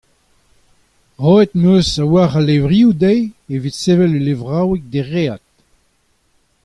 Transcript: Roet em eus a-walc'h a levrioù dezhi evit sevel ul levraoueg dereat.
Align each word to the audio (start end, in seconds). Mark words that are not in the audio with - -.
Roet 1.23 1.51
em 1.57 1.63
eus 1.71 1.89
a-walc'h 2.03 2.39
a 2.39 2.41
levrioù 2.47 2.91
dezhi 3.01 3.23
evit 3.53 3.75
sevel 3.83 4.13
ul 4.17 4.23
levraoueg 4.25 4.81
dereat. 4.91 5.43